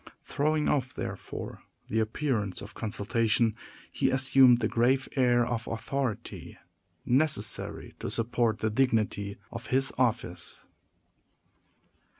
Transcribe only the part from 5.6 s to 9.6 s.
authority necessary to support the dignity